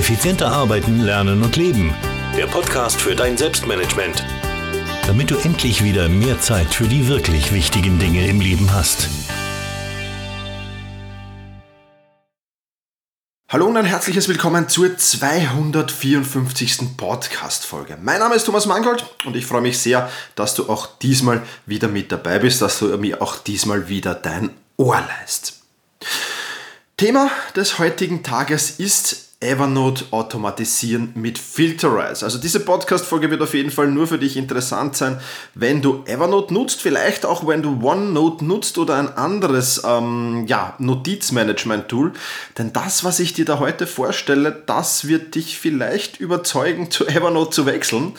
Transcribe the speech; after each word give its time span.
Effizienter 0.00 0.50
arbeiten, 0.50 1.00
lernen 1.00 1.42
und 1.42 1.56
leben. 1.56 1.94
Der 2.34 2.46
Podcast 2.46 2.98
für 2.98 3.14
dein 3.14 3.36
Selbstmanagement. 3.36 4.24
Damit 5.06 5.30
du 5.30 5.36
endlich 5.36 5.84
wieder 5.84 6.08
mehr 6.08 6.40
Zeit 6.40 6.72
für 6.72 6.88
die 6.88 7.06
wirklich 7.06 7.52
wichtigen 7.52 7.98
Dinge 7.98 8.26
im 8.26 8.40
Leben 8.40 8.72
hast. 8.72 9.10
Hallo 13.50 13.66
und 13.66 13.76
ein 13.76 13.84
herzliches 13.84 14.26
Willkommen 14.26 14.70
zur 14.70 14.96
254. 14.96 16.96
Podcast-Folge. 16.96 17.98
Mein 18.00 18.20
Name 18.20 18.36
ist 18.36 18.44
Thomas 18.44 18.64
Mangold 18.64 19.04
und 19.26 19.36
ich 19.36 19.44
freue 19.44 19.60
mich 19.60 19.80
sehr, 19.80 20.08
dass 20.34 20.54
du 20.54 20.70
auch 20.70 20.98
diesmal 21.00 21.42
wieder 21.66 21.88
mit 21.88 22.10
dabei 22.10 22.38
bist, 22.38 22.62
dass 22.62 22.78
du 22.78 22.86
mir 22.96 23.20
auch 23.20 23.36
diesmal 23.36 23.90
wieder 23.90 24.14
dein 24.14 24.48
Ohr 24.78 25.04
leist. 25.20 25.60
Thema 26.96 27.30
des 27.54 27.78
heutigen 27.78 28.22
Tages 28.22 28.70
ist 28.70 29.29
Evernote 29.42 30.04
automatisieren 30.10 31.12
mit 31.14 31.38
Filterize. 31.38 32.26
Also 32.26 32.36
diese 32.36 32.60
Podcast-Folge 32.60 33.30
wird 33.30 33.40
auf 33.40 33.54
jeden 33.54 33.70
Fall 33.70 33.90
nur 33.90 34.06
für 34.06 34.18
dich 34.18 34.36
interessant 34.36 34.98
sein, 34.98 35.18
wenn 35.54 35.80
du 35.80 36.02
Evernote 36.04 36.52
nutzt, 36.52 36.82
vielleicht 36.82 37.24
auch 37.24 37.46
wenn 37.46 37.62
du 37.62 37.80
OneNote 37.82 38.44
nutzt 38.44 38.76
oder 38.76 38.96
ein 38.96 39.16
anderes 39.16 39.80
ähm, 39.82 40.44
ja, 40.46 40.74
Notizmanagement-Tool. 40.78 42.12
Denn 42.58 42.74
das, 42.74 43.02
was 43.02 43.18
ich 43.18 43.32
dir 43.32 43.46
da 43.46 43.60
heute 43.60 43.86
vorstelle, 43.86 44.62
das 44.66 45.08
wird 45.08 45.34
dich 45.34 45.58
vielleicht 45.58 46.20
überzeugen, 46.20 46.90
zu 46.90 47.06
Evernote 47.06 47.52
zu 47.52 47.64
wechseln, 47.64 48.12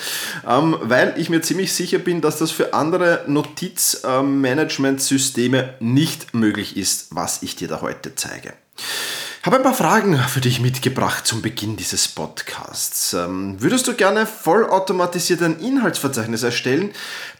ähm, 0.47 0.75
weil 0.81 1.13
ich 1.17 1.29
mir 1.29 1.43
ziemlich 1.43 1.73
sicher 1.73 1.99
bin, 1.99 2.21
dass 2.21 2.39
das 2.39 2.49
für 2.49 2.73
andere 2.73 3.25
Notizmanagement-Systeme 3.27 5.75
nicht 5.79 6.33
möglich 6.33 6.77
ist, 6.77 7.15
was 7.15 7.43
ich 7.43 7.55
dir 7.55 7.67
da 7.67 7.81
heute 7.81 8.15
zeige. 8.15 8.53
Habe 9.43 9.55
ein 9.55 9.63
paar 9.63 9.73
Fragen 9.73 10.19
für 10.19 10.39
dich 10.39 10.61
mitgebracht 10.61 11.25
zum 11.25 11.41
Beginn 11.41 11.75
dieses 11.75 12.07
Podcasts. 12.07 13.13
Ähm, 13.13 13.55
würdest 13.59 13.87
du 13.87 13.95
gerne 13.95 14.27
vollautomatisiert 14.27 15.41
ein 15.41 15.59
Inhaltsverzeichnis 15.59 16.43
erstellen, 16.43 16.91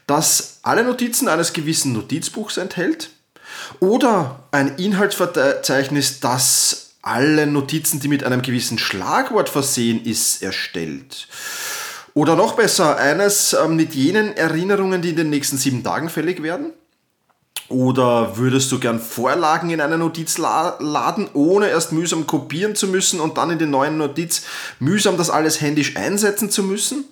das 0.08 0.58
alle 0.62 0.82
Notizen 0.82 1.28
eines 1.28 1.52
gewissen 1.52 1.92
Notizbuchs 1.92 2.56
enthält? 2.56 3.10
Oder 3.78 4.42
ein 4.50 4.78
Inhaltsverzeichnis, 4.78 6.18
das 6.18 6.94
alle 7.02 7.46
Notizen, 7.46 8.00
die 8.00 8.08
mit 8.08 8.24
einem 8.24 8.42
gewissen 8.42 8.78
Schlagwort 8.78 9.48
versehen 9.48 10.04
ist, 10.04 10.42
erstellt? 10.42 11.28
Oder 12.14 12.34
noch 12.34 12.56
besser, 12.56 12.96
eines 12.96 13.52
ähm, 13.52 13.76
mit 13.76 13.94
jenen 13.94 14.36
Erinnerungen, 14.36 15.02
die 15.02 15.10
in 15.10 15.16
den 15.16 15.30
nächsten 15.30 15.56
sieben 15.56 15.84
Tagen 15.84 16.08
fällig 16.08 16.42
werden? 16.42 16.72
Oder 17.72 18.36
würdest 18.36 18.70
du 18.70 18.78
gern 18.78 19.00
Vorlagen 19.00 19.70
in 19.70 19.80
einer 19.80 19.96
Notiz 19.96 20.36
laden, 20.36 21.28
ohne 21.32 21.70
erst 21.70 21.92
mühsam 21.92 22.26
kopieren 22.26 22.74
zu 22.74 22.86
müssen 22.86 23.18
und 23.18 23.38
dann 23.38 23.50
in 23.50 23.58
die 23.58 23.66
neuen 23.66 23.96
Notiz 23.96 24.42
mühsam 24.78 25.16
das 25.16 25.30
alles 25.30 25.62
händisch 25.62 25.96
einsetzen 25.96 26.50
zu 26.50 26.62
müssen? 26.62 27.04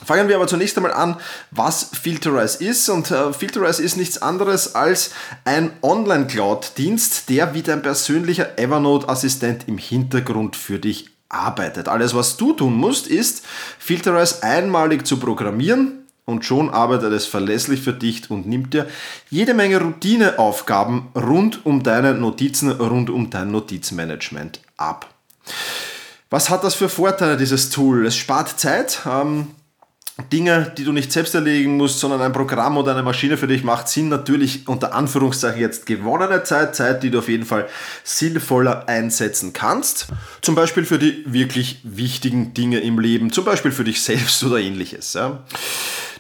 Fangen 0.05 0.28
wir 0.28 0.35
aber 0.35 0.45
zunächst 0.45 0.78
einmal 0.78 0.94
an, 0.94 1.17
was 1.50 1.89
Filterize 2.01 2.63
ist. 2.63 2.88
Und 2.88 3.09
äh, 3.09 3.34
Filterize 3.34 3.81
ist 3.81 3.97
nichts 3.97 4.22
anderes 4.22 4.75
als 4.75 5.09
ein 5.44 5.72
Online-Cloud-Dienst, 5.81 7.29
der 7.29 7.55
wie 7.55 7.63
dein 7.63 7.81
persönlicher 7.81 8.59
Evernote-Assistent 8.59 9.67
im 9.67 9.79
Hintergrund 9.79 10.55
für 10.55 10.78
dich 10.78 11.09
arbeitet. 11.29 11.88
Alles, 11.88 12.13
was 12.13 12.38
du 12.38 12.53
tun 12.53 12.75
musst, 12.75 13.07
ist 13.07 13.44
Filterize 13.79 14.44
einmalig 14.44 15.07
zu 15.07 15.17
programmieren, 15.17 16.06
und 16.28 16.44
schon 16.44 16.70
arbeitet 16.70 17.14
es 17.14 17.26
verlässlich 17.26 17.82
für 17.82 17.94
dich 17.94 18.30
und 18.30 18.46
nimmt 18.46 18.74
dir 18.74 18.86
jede 19.30 19.54
Menge 19.54 19.80
Routineaufgaben 19.80 21.08
rund 21.16 21.66
um 21.66 21.84
deine 21.84 22.14
Notizen, 22.14 22.70
rund 22.70 23.10
um 23.10 23.30
dein 23.30 23.50
Notizmanagement 23.50 24.60
ab. 24.76 25.10
Was 26.30 26.50
hat 26.50 26.66
das 26.66 26.76
für 26.76 26.90
Vorteile, 26.90 27.38
dieses 27.38 27.70
Tool? 27.70 28.06
Es 28.06 28.18
spart 28.18 28.60
Zeit. 28.60 29.00
Ähm, 29.10 29.48
Dinge, 30.34 30.74
die 30.78 30.84
du 30.84 30.92
nicht 30.92 31.12
selbst 31.12 31.36
erledigen 31.36 31.78
musst, 31.78 32.00
sondern 32.00 32.22
ein 32.22 32.34
Programm 32.34 32.76
oder 32.78 32.92
eine 32.92 33.04
Maschine 33.04 33.38
für 33.38 33.48
dich 33.48 33.64
macht, 33.64 33.88
sind 33.88 34.09
natürlich 34.09 34.68
unter 34.68 34.94
Anführungszeichen 34.94 35.62
jetzt 35.62 35.86
gewonnene 35.86 36.44
Zeit, 36.44 36.76
Zeit, 36.76 37.04
die 37.04 37.12
du 37.12 37.20
auf 37.20 37.30
jeden 37.30 37.46
Fall 37.46 37.68
sinnvoller 38.04 38.90
einsetzen 38.90 39.54
kannst. 39.54 40.08
Zum 40.42 40.56
Beispiel 40.56 40.86
für 40.86 40.98
die 40.98 41.24
wirklich 41.28 41.82
wichtigen 41.84 42.54
Dinge 42.56 42.80
im 42.80 43.00
Leben, 43.00 43.32
zum 43.32 43.46
Beispiel 43.46 43.72
für 43.72 43.84
dich 43.84 44.02
selbst 44.02 44.44
oder 44.44 44.58
ähnliches. 44.58 45.14
Ja. 45.14 45.44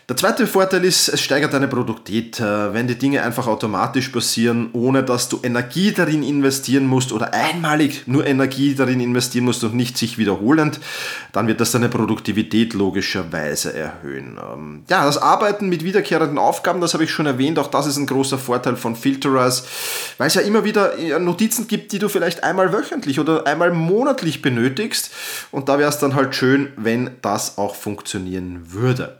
Der 0.09 0.15
zweite 0.15 0.47
Vorteil 0.47 0.85
ist, 0.85 1.09
es 1.09 1.19
steigert 1.19 1.51
deine 1.51 1.67
Produktivität, 1.67 2.39
äh, 2.39 2.73
wenn 2.73 2.87
die 2.87 2.97
Dinge 2.97 3.23
einfach 3.23 3.45
automatisch 3.45 4.07
passieren, 4.07 4.69
ohne 4.71 5.03
dass 5.03 5.27
du 5.27 5.41
Energie 5.43 5.91
darin 5.91 6.23
investieren 6.23 6.87
musst 6.87 7.11
oder 7.11 7.33
einmalig 7.33 8.03
nur 8.07 8.25
Energie 8.25 8.73
darin 8.73 9.01
investieren 9.01 9.43
musst 9.43 9.65
und 9.65 9.75
nicht 9.75 9.97
sich 9.97 10.17
wiederholend, 10.17 10.79
dann 11.33 11.47
wird 11.47 11.59
das 11.59 11.71
deine 11.71 11.89
Produktivität 11.89 12.73
logischerweise 12.73 13.73
erhöhen. 13.73 14.39
Ähm, 14.41 14.83
ja, 14.89 15.03
das 15.03 15.17
Arbeiten 15.17 15.67
mit 15.67 15.83
wiederkehrenden 15.83 16.37
Aufgaben, 16.37 16.79
das 16.79 16.93
habe 16.93 17.03
ich 17.03 17.11
schon 17.11 17.25
erwähnt, 17.25 17.59
auch 17.59 17.67
das 17.67 17.85
ist 17.85 17.97
ein 17.97 18.05
großer 18.05 18.37
Vorteil 18.37 18.77
von 18.77 18.95
Filterize, 18.95 19.63
weil 20.17 20.27
es 20.27 20.35
ja 20.35 20.41
immer 20.41 20.63
wieder 20.63 20.97
äh, 20.97 21.19
Notizen 21.19 21.67
gibt, 21.67 21.91
die 21.91 21.99
du 21.99 22.07
vielleicht 22.07 22.45
einmal 22.45 22.71
wöchentlich 22.71 23.19
oder 23.19 23.45
einmal 23.45 23.73
monatlich 23.73 24.41
benötigst 24.41 25.11
und 25.51 25.67
da 25.67 25.77
wäre 25.77 25.89
es 25.89 25.99
dann 25.99 26.15
halt 26.15 26.33
schön, 26.33 26.71
wenn 26.77 27.09
das 27.21 27.57
auch 27.57 27.75
funktionieren 27.75 28.71
würde. 28.71 29.17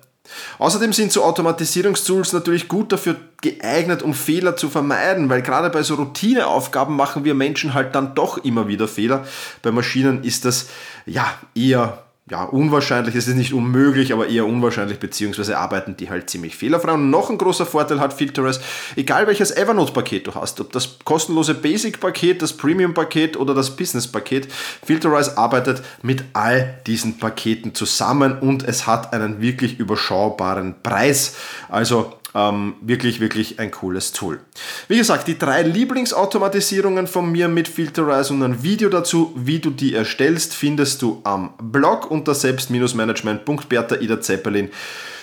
Außerdem 0.59 0.93
sind 0.93 1.11
so 1.11 1.23
Automatisierungstools 1.23 2.33
natürlich 2.33 2.67
gut 2.67 2.91
dafür 2.91 3.15
geeignet, 3.41 4.01
um 4.01 4.13
Fehler 4.13 4.57
zu 4.57 4.69
vermeiden, 4.69 5.29
weil 5.29 5.41
gerade 5.41 5.69
bei 5.69 5.83
so 5.83 5.95
Routineaufgaben 5.95 6.95
machen 6.95 7.23
wir 7.23 7.33
Menschen 7.33 7.73
halt 7.73 7.95
dann 7.95 8.15
doch 8.15 8.37
immer 8.39 8.67
wieder 8.67 8.87
Fehler. 8.87 9.25
Bei 9.61 9.71
Maschinen 9.71 10.23
ist 10.23 10.45
das 10.45 10.67
ja 11.05 11.25
eher 11.53 12.06
ja, 12.29 12.43
unwahrscheinlich, 12.43 13.15
es 13.15 13.27
ist 13.27 13.35
nicht 13.35 13.53
unmöglich, 13.53 14.11
aber 14.11 14.27
eher 14.27 14.45
unwahrscheinlich, 14.45 14.99
beziehungsweise 14.99 15.57
arbeiten 15.57 15.95
die 15.95 16.09
halt 16.09 16.29
ziemlich 16.29 16.57
fehlerfrei. 16.57 16.91
Und 16.91 17.09
noch 17.09 17.29
ein 17.29 17.37
großer 17.37 17.65
Vorteil 17.65 18.01
hat 18.01 18.13
Filterers, 18.13 18.59
egal 18.97 19.27
welches 19.27 19.51
Evernote-Paket 19.51 20.27
du 20.27 20.35
hast, 20.35 20.59
ob 20.59 20.73
das 20.73 20.99
kostenlose 21.05 21.53
Basic-Paket, 21.53 22.41
das 22.41 22.51
Premium-Paket 22.51 23.37
oder 23.37 23.53
das 23.53 23.77
Business-Paket, 23.77 24.51
Filterize 24.51 25.37
arbeitet 25.37 25.81
mit 26.01 26.25
all 26.33 26.79
diesen 26.85 27.17
Paketen 27.17 27.73
zusammen 27.73 28.39
und 28.39 28.67
es 28.67 28.87
hat 28.87 29.13
einen 29.13 29.39
wirklich 29.39 29.79
überschaubaren 29.79 30.75
Preis. 30.83 31.37
Also 31.69 32.13
ähm, 32.37 32.75
wirklich, 32.81 33.19
wirklich 33.19 33.59
ein 33.59 33.71
cooles 33.71 34.11
Tool. 34.11 34.39
Wie 34.87 34.97
gesagt, 34.97 35.27
die 35.27 35.39
drei 35.39 35.63
Lieblingsautomatisierungen 35.63 37.07
von 37.07 37.31
mir 37.31 37.47
mit 37.47 37.67
Filterize 37.67 38.31
und 38.31 38.43
ein 38.43 38.61
Video 38.61 38.89
dazu, 38.89 39.33
wie 39.35 39.57
du 39.57 39.71
die 39.71 39.95
erstellst, 39.95 40.53
findest 40.53 41.01
du 41.01 41.19
am 41.23 41.53
Blog 41.59 42.11
unter 42.11 42.35
selbst-management.bertha 42.35 43.95
Ida 43.95 44.21
Zeppelin 44.21 44.69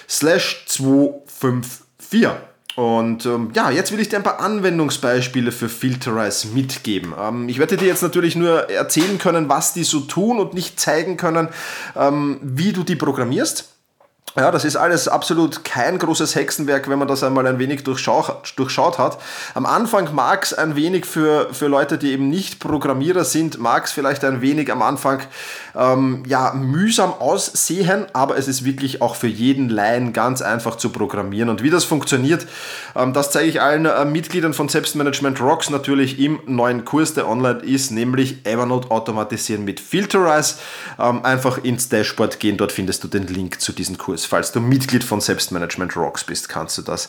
slash 0.08 0.64
254. 0.66 2.30
Und 2.76 3.24
ähm, 3.24 3.52
ja, 3.54 3.70
jetzt 3.70 3.92
will 3.92 4.00
ich 4.00 4.08
dir 4.08 4.16
ein 4.16 4.24
paar 4.24 4.40
Anwendungsbeispiele 4.40 5.52
für 5.52 5.68
Filterize 5.68 6.48
mitgeben. 6.48 7.14
Ähm, 7.16 7.48
ich 7.48 7.60
werde 7.60 7.76
dir 7.76 7.86
jetzt 7.86 8.02
natürlich 8.02 8.34
nur 8.34 8.68
erzählen 8.68 9.18
können, 9.18 9.48
was 9.48 9.74
die 9.74 9.84
so 9.84 10.00
tun 10.00 10.40
und 10.40 10.54
nicht 10.54 10.80
zeigen 10.80 11.16
können, 11.16 11.50
ähm, 11.94 12.40
wie 12.42 12.72
du 12.72 12.82
die 12.82 12.96
programmierst. 12.96 13.73
Ja, 14.36 14.50
das 14.50 14.64
ist 14.64 14.74
alles 14.74 15.06
absolut 15.06 15.62
kein 15.62 15.96
großes 15.96 16.34
Hexenwerk, 16.34 16.88
wenn 16.88 16.98
man 16.98 17.06
das 17.06 17.22
einmal 17.22 17.46
ein 17.46 17.60
wenig 17.60 17.84
durchschaut, 17.84 18.54
durchschaut 18.56 18.98
hat. 18.98 19.18
Am 19.54 19.64
Anfang 19.64 20.12
mag 20.12 20.42
es 20.42 20.52
ein 20.52 20.74
wenig 20.74 21.06
für, 21.06 21.54
für 21.54 21.68
Leute, 21.68 21.98
die 21.98 22.10
eben 22.10 22.30
nicht 22.30 22.58
Programmierer 22.58 23.24
sind, 23.24 23.60
mag 23.60 23.84
es 23.84 23.92
vielleicht 23.92 24.24
ein 24.24 24.40
wenig 24.40 24.72
am 24.72 24.82
Anfang 24.82 25.22
ähm, 25.76 26.24
ja, 26.26 26.52
mühsam 26.52 27.12
aussehen, 27.12 28.06
aber 28.12 28.36
es 28.36 28.48
ist 28.48 28.64
wirklich 28.64 29.00
auch 29.00 29.14
für 29.14 29.28
jeden 29.28 29.68
Laien 29.68 30.12
ganz 30.12 30.42
einfach 30.42 30.74
zu 30.78 30.90
programmieren. 30.90 31.48
Und 31.48 31.62
wie 31.62 31.70
das 31.70 31.84
funktioniert, 31.84 32.44
ähm, 32.96 33.12
das 33.12 33.30
zeige 33.30 33.48
ich 33.48 33.60
allen 33.60 33.86
äh, 33.86 34.04
Mitgliedern 34.04 34.52
von 34.52 34.68
Selbstmanagement 34.68 35.40
Rocks 35.40 35.70
natürlich 35.70 36.18
im 36.18 36.40
neuen 36.46 36.84
Kurs, 36.84 37.14
der 37.14 37.28
online 37.28 37.60
ist, 37.60 37.92
nämlich 37.92 38.44
Evernote 38.44 38.90
automatisieren 38.90 39.64
mit 39.64 39.78
Filterize. 39.78 40.56
Ähm, 40.98 41.24
einfach 41.24 41.58
ins 41.58 41.88
Dashboard 41.88 42.40
gehen, 42.40 42.56
dort 42.56 42.72
findest 42.72 43.04
du 43.04 43.08
den 43.08 43.28
Link 43.28 43.60
zu 43.60 43.72
diesem 43.72 43.96
Kurs 43.96 44.23
falls 44.26 44.52
du 44.52 44.60
Mitglied 44.60 45.04
von 45.04 45.20
Selbstmanagement 45.20 45.96
Rocks 45.96 46.24
bist, 46.24 46.48
kannst 46.48 46.78
du 46.78 46.82
das 46.82 47.08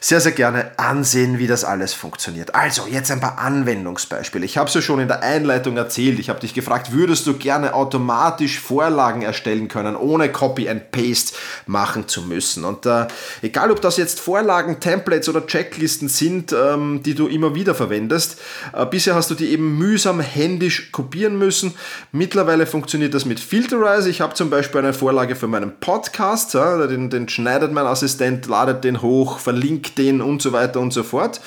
sehr, 0.00 0.20
sehr 0.20 0.32
gerne 0.32 0.72
ansehen, 0.78 1.38
wie 1.38 1.46
das 1.46 1.64
alles 1.64 1.94
funktioniert. 1.94 2.54
Also, 2.54 2.86
jetzt 2.90 3.10
ein 3.10 3.20
paar 3.20 3.38
Anwendungsbeispiele. 3.38 4.44
Ich 4.44 4.58
habe 4.58 4.68
es 4.68 4.74
ja 4.74 4.80
schon 4.80 5.00
in 5.00 5.08
der 5.08 5.22
Einleitung 5.22 5.76
erzählt. 5.76 6.18
Ich 6.18 6.28
habe 6.28 6.40
dich 6.40 6.54
gefragt, 6.54 6.92
würdest 6.92 7.26
du 7.26 7.34
gerne 7.34 7.74
automatisch 7.74 8.60
Vorlagen 8.60 9.22
erstellen 9.22 9.68
können, 9.68 9.96
ohne 9.96 10.30
Copy 10.30 10.68
and 10.68 10.90
Paste 10.90 11.36
machen 11.66 12.08
zu 12.08 12.22
müssen? 12.22 12.64
Und 12.64 12.86
äh, 12.86 13.06
egal, 13.42 13.70
ob 13.70 13.80
das 13.80 13.96
jetzt 13.96 14.20
Vorlagen, 14.20 14.80
Templates 14.80 15.28
oder 15.28 15.46
Checklisten 15.46 16.08
sind, 16.08 16.52
ähm, 16.52 17.02
die 17.02 17.14
du 17.14 17.26
immer 17.26 17.54
wieder 17.54 17.74
verwendest, 17.74 18.40
äh, 18.72 18.86
bisher 18.86 19.14
hast 19.14 19.30
du 19.30 19.34
die 19.34 19.50
eben 19.50 19.78
mühsam 19.78 20.20
händisch 20.20 20.92
kopieren 20.92 21.38
müssen. 21.38 21.74
Mittlerweile 22.12 22.66
funktioniert 22.66 23.14
das 23.14 23.24
mit 23.24 23.40
Filterize. 23.40 24.08
Ich 24.08 24.20
habe 24.20 24.34
zum 24.34 24.50
Beispiel 24.50 24.80
eine 24.80 24.92
Vorlage 24.92 25.36
für 25.36 25.48
meinen 25.48 25.78
Podcast 25.80 26.47
Ja, 26.52 26.86
den, 26.86 27.10
den 27.10 27.28
schneidet 27.28 27.72
mein 27.72 27.86
Assistent, 27.86 28.46
ladet 28.46 28.84
den 28.84 29.02
hoch, 29.02 29.38
verlinkt 29.38 29.98
den 29.98 30.20
und 30.20 30.42
so 30.42 30.52
weiter 30.52 30.80
und 30.80 30.92
so 30.92 31.02
fort. 31.02 31.40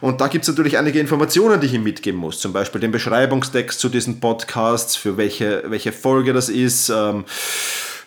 Und 0.00 0.20
da 0.20 0.28
gibt 0.28 0.42
es 0.42 0.48
natürlich 0.48 0.78
einige 0.78 1.00
Informationen, 1.00 1.60
die 1.60 1.66
ich 1.66 1.74
ihm 1.74 1.82
mitgeben 1.82 2.20
muss. 2.20 2.40
Zum 2.40 2.52
Beispiel 2.52 2.80
den 2.80 2.92
Beschreibungstext 2.92 3.80
zu 3.80 3.88
diesen 3.88 4.20
Podcasts, 4.20 4.96
für 4.96 5.16
welche, 5.16 5.64
welche 5.66 5.92
Folge 5.92 6.32
das 6.32 6.48
ist. 6.48 6.88
Ähm, 6.90 7.24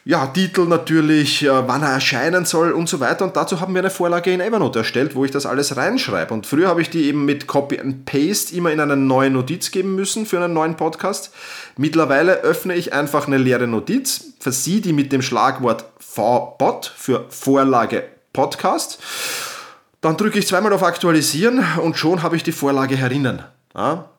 ja, 0.06 0.28
Titel 0.28 0.66
natürlich, 0.66 1.44
äh, 1.44 1.68
wann 1.68 1.82
er 1.82 1.92
erscheinen 1.94 2.44
soll 2.44 2.74
und 2.74 2.90
so 2.90 3.00
weiter. 3.00 3.24
Und 3.24 3.38
dazu 3.38 3.62
haben 3.62 3.74
wir 3.74 3.80
eine 3.80 3.90
Vorlage 3.90 4.34
in 4.34 4.42
Evernote 4.42 4.80
erstellt, 4.80 5.16
wo 5.16 5.24
ich 5.24 5.32
das 5.32 5.46
alles 5.46 5.78
reinschreibe. 5.78 6.34
Und 6.34 6.46
früher 6.46 6.68
habe 6.68 6.82
ich 6.82 6.90
die 6.90 7.06
eben 7.06 7.24
mit 7.24 7.48
Copy 7.48 7.80
and 7.80 8.04
Paste 8.04 8.54
immer 8.56 8.72
in 8.72 8.82
eine 8.82 8.98
neue 8.98 9.30
Notiz 9.30 9.72
geben 9.72 9.96
müssen 9.96 10.26
für 10.26 10.44
einen 10.44 10.54
neuen 10.54 10.76
Podcast. 10.76 11.34
Mittlerweile 11.78 12.42
öffne 12.42 12.76
ich 12.76 12.92
einfach 12.92 13.28
eine 13.28 13.38
leere 13.38 13.68
Notiz, 13.68 14.34
versiehe 14.40 14.82
die 14.82 14.94
mit 14.94 15.14
dem 15.14 15.22
Schlagwort 15.22 15.86
VBot 16.00 16.92
für 16.96 17.26
Vorlage 17.30 18.04
Podcast. 18.34 19.00
Dann 20.02 20.18
drücke 20.18 20.38
ich 20.38 20.48
zweimal 20.48 20.74
auf 20.74 20.84
Aktualisieren 20.84 21.64
und 21.82 21.98
schon 21.98 22.24
habe 22.24 22.36
ich 22.36 22.44
die 22.44 22.52
Vorlage 22.52 22.98
herinnen. 22.98 23.42
Ja, 23.74 24.10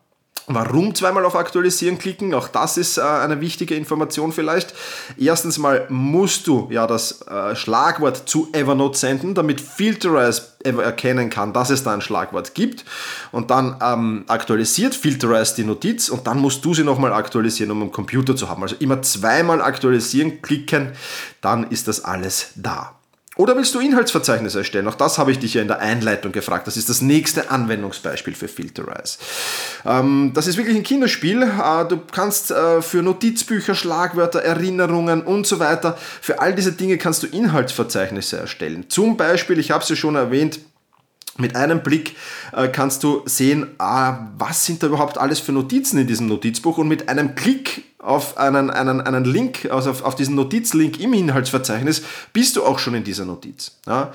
Warum 0.47 0.95
zweimal 0.95 1.25
auf 1.25 1.37
Aktualisieren 1.37 1.99
klicken? 1.99 2.35
Auch 2.35 2.49
das 2.49 2.77
ist 2.77 2.99
äh, 2.99 3.01
eine 3.01 3.41
wichtige 3.41 3.75
Information 3.77 4.31
vielleicht. 4.31 4.75
Erstens 5.17 5.57
mal 5.57 5.87
musst 5.89 6.47
du 6.47 6.69
ja 6.71 6.87
das 6.87 7.23
äh, 7.23 7.57
Schlagwort 7.57 8.29
zu 8.29 8.49
Evernote 8.53 8.99
senden, 8.99 9.35
damit 9.35 9.63
Filterize 9.63 10.43
erkennen 10.63 11.31
kann, 11.31 11.55
dass 11.55 11.71
es 11.71 11.83
da 11.83 11.95
ein 11.95 12.03
Schlagwort 12.03 12.55
gibt. 12.55 12.85
Und 13.33 13.51
dann 13.51 13.79
ähm, 13.83 14.25
aktualisiert 14.29 14.95
Filterize 14.95 15.55
die 15.57 15.65
Notiz 15.65 16.11
und 16.11 16.27
dann 16.27 16.41
musst 16.41 16.63
du 16.63 16.75
sie 16.75 16.85
nochmal 16.85 17.15
aktualisieren, 17.15 17.71
um 17.71 17.81
am 17.81 17.93
Computer 17.93 18.37
zu 18.37 18.51
haben. 18.51 18.63
Also 18.63 18.77
immer 18.81 19.01
zweimal 19.01 19.63
aktualisieren, 19.63 20.43
klicken, 20.43 20.93
dann 21.41 21.65
ist 21.71 21.89
das 21.89 22.05
alles 22.05 22.51
da. 22.57 22.93
Oder 23.37 23.57
willst 23.57 23.75
du 23.75 23.81
Inhaltsverzeichnisse 23.81 24.59
erstellen? 24.59 24.87
Auch 24.87 24.95
das 24.95 25.19
habe 25.19 25.33
ich 25.33 25.41
dich 25.41 25.55
ja 25.55 25.63
in 25.63 25.67
der 25.67 25.81
Einleitung 25.81 26.31
gefragt. 26.31 26.69
Das 26.69 26.77
ist 26.77 26.89
das 26.89 27.01
nächste 27.01 27.51
Anwendungsbeispiel 27.51 28.35
für 28.35 28.47
Filterize. 28.47 29.19
Ähm, 29.85 30.31
das 30.35 30.47
ist 30.47 30.57
wirklich 30.57 30.77
ein 30.77 30.85
Kinderspiel. 30.85 31.43
Äh, 31.43 31.85
du 31.89 32.01
kannst 32.13 32.53
äh, 32.53 32.81
für 32.81 33.03
Notizbücher, 33.03 33.75
Schlagwörter, 33.75 34.41
Erinnerungen 34.41 35.23
und 35.23 35.49
so 35.49 35.59
weiter, 35.59 35.99
für 36.21 36.41
all 36.41 36.55
diese 36.55 36.73
Dinge 36.73 36.97
kannst 36.97 37.25
du 37.25 37.27
Inhaltsverzeichnisse 37.27 38.37
erstellen. 38.37 38.87
Zum 38.89 39.17
Beispiel, 39.17 39.59
ich 39.59 39.73
habe 39.73 39.83
es 39.83 39.89
ja 39.89 39.97
schon 39.97 40.15
erwähnt, 40.15 40.61
mit 41.37 41.57
einem 41.57 41.83
Blick 41.83 42.15
äh, 42.53 42.69
kannst 42.69 43.03
du 43.03 43.23
sehen, 43.27 43.67
ah, 43.79 44.29
was 44.39 44.65
sind 44.65 44.83
da 44.83 44.87
überhaupt 44.87 45.19
alles 45.19 45.41
für 45.41 45.51
Notizen 45.51 45.99
in 45.99 46.07
diesem 46.07 46.29
Notizbuch 46.29 46.79
und 46.79 46.87
mit 46.87 47.09
einem 47.09 47.35
Klick 47.35 47.83
auf 48.05 48.37
einen, 48.37 48.71
einen, 48.71 49.01
einen 49.01 49.25
Link, 49.25 49.69
also 49.71 49.91
auf, 49.91 50.05
auf 50.05 50.15
diesen 50.15 50.35
Notizlink 50.35 51.01
im 51.01 51.15
Inhaltsverzeichnis, 51.15 52.03
bist 52.33 52.57
du 52.57 52.65
auch 52.65 52.79
schon 52.79 52.95
in 52.95 53.03
dieser 53.03 53.25
Notiz. 53.25 53.73
Ja? 53.87 54.13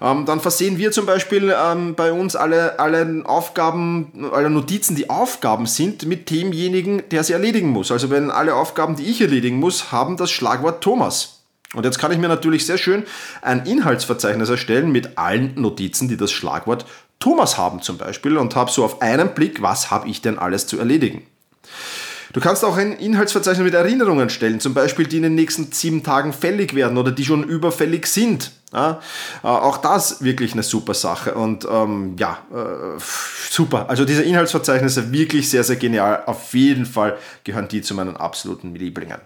Ähm, 0.00 0.24
dann 0.24 0.40
versehen 0.40 0.78
wir 0.78 0.90
zum 0.90 1.06
Beispiel 1.06 1.54
ähm, 1.56 1.94
bei 1.94 2.12
uns 2.12 2.34
alle, 2.34 2.78
alle 2.78 3.22
Aufgaben, 3.26 4.30
alle 4.32 4.48
Notizen, 4.48 4.96
die 4.96 5.10
Aufgaben 5.10 5.66
sind, 5.66 6.06
mit 6.06 6.30
demjenigen, 6.30 7.02
der 7.10 7.24
sie 7.24 7.34
erledigen 7.34 7.68
muss. 7.68 7.92
Also 7.92 8.10
wenn 8.10 8.30
alle 8.30 8.54
Aufgaben, 8.54 8.96
die 8.96 9.04
ich 9.04 9.20
erledigen 9.20 9.58
muss, 9.58 9.92
haben 9.92 10.16
das 10.16 10.30
Schlagwort 10.30 10.82
Thomas. 10.82 11.40
Und 11.74 11.84
jetzt 11.84 11.98
kann 11.98 12.12
ich 12.12 12.18
mir 12.18 12.28
natürlich 12.28 12.64
sehr 12.64 12.78
schön 12.78 13.04
ein 13.42 13.66
Inhaltsverzeichnis 13.66 14.48
erstellen 14.48 14.92
mit 14.92 15.18
allen 15.18 15.60
Notizen, 15.60 16.08
die 16.08 16.16
das 16.16 16.32
Schlagwort 16.32 16.86
Thomas 17.18 17.58
haben 17.58 17.82
zum 17.82 17.98
Beispiel 17.98 18.38
und 18.38 18.54
habe 18.56 18.70
so 18.70 18.84
auf 18.84 19.02
einen 19.02 19.34
Blick, 19.34 19.60
was 19.60 19.90
habe 19.90 20.08
ich 20.08 20.22
denn 20.22 20.38
alles 20.38 20.66
zu 20.66 20.78
erledigen. 20.78 21.26
Du 22.36 22.42
kannst 22.42 22.66
auch 22.66 22.76
ein 22.76 22.92
Inhaltsverzeichnis 22.92 23.64
mit 23.64 23.72
Erinnerungen 23.72 24.28
stellen, 24.28 24.60
zum 24.60 24.74
Beispiel 24.74 25.06
die 25.06 25.16
in 25.16 25.22
den 25.22 25.34
nächsten 25.34 25.72
sieben 25.72 26.02
Tagen 26.02 26.34
fällig 26.34 26.74
werden 26.74 26.98
oder 26.98 27.10
die 27.10 27.24
schon 27.24 27.42
überfällig 27.42 28.06
sind. 28.06 28.52
Ja, 28.74 29.00
äh, 29.42 29.46
auch 29.46 29.78
das 29.78 30.22
wirklich 30.22 30.52
eine 30.52 30.62
super 30.62 30.92
Sache 30.92 31.32
und 31.32 31.66
ähm, 31.70 32.14
ja, 32.18 32.36
äh, 32.52 33.00
super. 33.48 33.88
Also 33.88 34.04
diese 34.04 34.22
Inhaltsverzeichnisse 34.22 35.12
wirklich 35.12 35.48
sehr, 35.48 35.64
sehr 35.64 35.76
genial. 35.76 36.24
Auf 36.26 36.52
jeden 36.52 36.84
Fall 36.84 37.16
gehören 37.42 37.68
die 37.68 37.80
zu 37.80 37.94
meinen 37.94 38.18
absoluten 38.18 38.74
Lieblingen. 38.74 39.22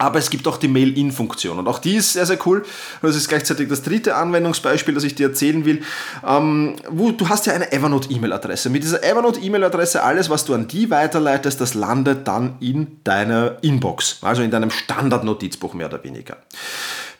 Aber 0.00 0.20
es 0.20 0.30
gibt 0.30 0.46
auch 0.46 0.58
die 0.58 0.68
Mail-In-Funktion 0.68 1.58
und 1.58 1.66
auch 1.66 1.80
die 1.80 1.96
ist 1.96 2.12
sehr, 2.12 2.24
sehr 2.24 2.38
cool. 2.46 2.64
Das 3.02 3.16
ist 3.16 3.28
gleichzeitig 3.28 3.68
das 3.68 3.82
dritte 3.82 4.14
Anwendungsbeispiel, 4.14 4.94
das 4.94 5.02
ich 5.02 5.16
dir 5.16 5.26
erzählen 5.26 5.64
will. 5.64 5.82
Ähm, 6.24 6.76
wo, 6.88 7.10
du 7.10 7.28
hast 7.28 7.46
ja 7.46 7.52
eine 7.52 7.72
Evernote-E-Mail-Adresse. 7.72 8.70
Mit 8.70 8.84
dieser 8.84 9.02
Evernote-E-Mail-Adresse, 9.02 10.04
alles, 10.04 10.30
was 10.30 10.44
du 10.44 10.54
an 10.54 10.68
die 10.68 10.90
weiterleitest, 10.90 11.60
das 11.60 11.74
landet 11.74 12.28
dann 12.28 12.54
in 12.60 12.98
deiner 13.02 13.56
Inbox, 13.62 14.18
also 14.22 14.42
in 14.42 14.52
deinem 14.52 14.70
Standard-Notizbuch 14.70 15.74
mehr 15.74 15.88
oder 15.88 16.04
weniger. 16.04 16.36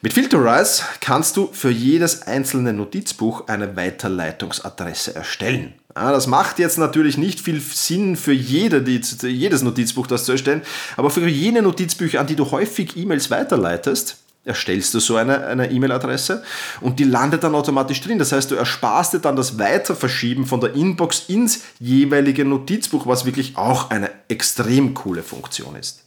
Mit 0.01 0.13
Filterize 0.13 0.85
kannst 1.01 1.37
du 1.37 1.49
für 1.53 1.71
jedes 1.71 2.23
einzelne 2.23 2.73
Notizbuch 2.73 3.49
eine 3.49 3.75
Weiterleitungsadresse 3.75 5.17
erstellen. 5.17 5.75
Das 5.93 6.29
macht 6.29 6.61
jetzt 6.61 6.79
natürlich 6.79 7.19
nicht 7.19 7.41
viel 7.41 7.61
Sinn 7.61 8.15
für 8.15 8.33
jede, 8.33 8.79
jedes 8.89 9.63
Notizbuch 9.63 10.07
das 10.07 10.25
zu 10.25 10.33
erstellen, 10.33 10.63
aber 10.97 11.11
für 11.11 11.27
jene 11.27 11.63
Notizbücher, 11.63 12.21
an 12.21 12.29
die 12.29 12.37
du 12.37 12.49
häufig 12.49 12.97
E-Mails 12.97 13.29
weiterleitest, 13.33 14.19
erstellst 14.45 14.95
du 14.95 15.01
so 15.01 15.17
eine 15.17 15.69
E-Mail-Adresse 15.69 16.45
und 16.81 17.01
die 17.01 17.05
landet 17.05 17.43
dann 17.43 17.57
automatisch 17.57 18.01
drin. 18.01 18.21
Das 18.21 18.31
heißt, 18.31 18.53
du 18.53 18.55
ersparst 18.55 19.15
dir 19.15 19.19
dann 19.19 19.35
das 19.35 19.59
Weiterverschieben 19.59 20.47
von 20.47 20.61
der 20.61 20.75
Inbox 20.75 21.25
ins 21.27 21.63
jeweilige 21.81 22.45
Notizbuch, 22.45 23.09
was 23.09 23.25
wirklich 23.25 23.57
auch 23.57 23.91
eine 23.91 24.11
extrem 24.29 24.95
coole 24.95 25.25
Funktion 25.25 25.75
ist. 25.75 26.05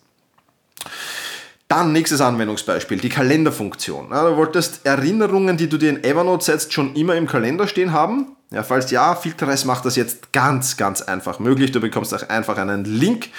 Dann 1.71 1.93
nächstes 1.93 2.19
Anwendungsbeispiel, 2.19 2.97
die 2.97 3.07
Kalenderfunktion. 3.07 4.09
du 4.09 4.35
wolltest 4.35 4.85
Erinnerungen, 4.85 5.55
die 5.55 5.69
du 5.69 5.77
dir 5.77 5.89
in 5.89 6.03
Evernote 6.03 6.43
setzt, 6.43 6.73
schon 6.73 6.93
immer 6.95 7.15
im 7.15 7.27
Kalender 7.27 7.65
stehen 7.65 7.93
haben. 7.93 8.35
Ja, 8.51 8.63
falls 8.63 8.91
ja, 8.91 9.15
Filterreis 9.15 9.63
macht 9.63 9.85
das 9.85 9.95
jetzt 9.95 10.33
ganz, 10.33 10.75
ganz 10.75 11.01
einfach 11.01 11.39
möglich. 11.39 11.71
Du 11.71 11.79
bekommst 11.79 12.13
auch 12.13 12.27
einfach 12.27 12.57
einen 12.57 12.83
Link 12.83 13.29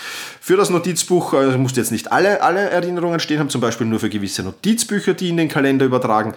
für 0.40 0.56
das 0.56 0.70
Notizbuch. 0.70 1.34
Also 1.34 1.52
du 1.52 1.58
musst 1.58 1.76
jetzt 1.76 1.92
nicht 1.92 2.10
alle, 2.10 2.40
alle 2.40 2.70
Erinnerungen 2.70 3.20
stehen 3.20 3.38
haben, 3.38 3.50
zum 3.50 3.60
Beispiel 3.60 3.86
nur 3.86 4.00
für 4.00 4.08
gewisse 4.08 4.42
Notizbücher, 4.42 5.12
die 5.12 5.28
in 5.28 5.36
den 5.36 5.50
Kalender 5.50 5.84
übertragen. 5.84 6.32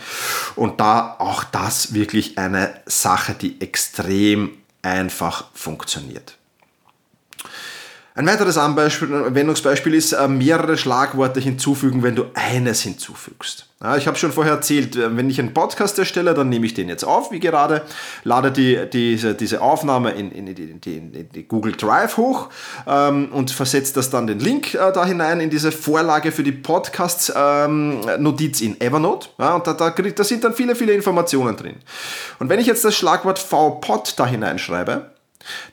Und 0.57 0.81
da 0.81 1.15
auch 1.17 1.45
das 1.45 1.93
wirklich 1.93 2.37
eine 2.37 2.73
Sache, 2.85 3.35
die 3.39 3.61
extrem 3.61 4.49
einfach 4.81 5.45
funktioniert. 5.53 6.35
Ein 8.17 8.27
weiteres 8.27 8.57
Anwendungsbeispiel 8.57 9.93
ist 9.93 10.13
äh, 10.13 10.29
mehrere 10.29 10.77
Schlagworte 10.77 11.41
hinzufügen, 11.41 12.01
wenn 12.01 12.15
du 12.15 12.27
eines 12.33 12.81
hinzufügst. 12.81 13.67
Ich 13.97 14.07
habe 14.07 14.17
schon 14.17 14.31
vorher 14.31 14.53
erzählt, 14.53 14.95
äh, 14.95 15.17
wenn 15.17 15.29
ich 15.29 15.37
einen 15.37 15.53
Podcast 15.53 15.99
erstelle, 15.99 16.33
dann 16.33 16.47
nehme 16.47 16.65
ich 16.65 16.73
den 16.73 16.87
jetzt 16.87 17.03
auf, 17.03 17.33
wie 17.33 17.41
gerade, 17.41 17.81
lade 18.23 18.53
die, 18.53 18.79
diese, 18.91 19.35
diese 19.35 19.61
Aufnahme 19.61 20.11
in, 20.11 20.31
in, 20.31 20.47
in, 20.47 20.79
in 20.85 21.29
die 21.35 21.45
Google 21.45 21.73
Drive 21.73 22.15
hoch 22.15 22.47
ähm, 22.87 23.33
und 23.33 23.51
versetze 23.51 23.93
das 23.93 24.11
dann 24.11 24.27
den 24.27 24.39
Link 24.39 24.75
äh, 24.75 24.93
da 24.93 25.05
hinein 25.05 25.41
in 25.41 25.49
diese 25.49 25.73
Vorlage 25.73 26.31
für 26.31 26.43
die 26.43 26.53
Podcast-Notiz 26.53 28.61
ähm, 28.61 28.67
in 28.67 28.79
Evernote. 28.79 29.27
Ja, 29.37 29.55
und 29.55 29.67
da, 29.67 29.73
da, 29.73 29.89
da 29.89 30.23
sind 30.23 30.41
dann 30.41 30.53
viele, 30.53 30.77
viele 30.77 30.93
Informationen 30.93 31.57
drin. 31.57 31.75
Und 32.39 32.47
wenn 32.47 32.61
ich 32.61 32.67
jetzt 32.67 32.85
das 32.85 32.95
Schlagwort 32.95 33.39
VPod 33.39 34.13
da 34.15 34.25
hineinschreibe, 34.25 35.14